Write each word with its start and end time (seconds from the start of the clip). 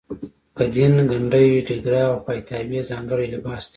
ګدین 0.57 0.93
ګنډۍ 1.09 1.49
ډیګره 1.67 2.01
او 2.09 2.15
پایتاوې 2.25 2.79
ځانګړی 2.89 3.25
لباس 3.33 3.63
دی. 3.67 3.69